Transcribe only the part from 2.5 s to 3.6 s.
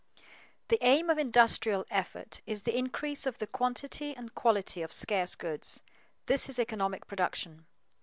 the increase of the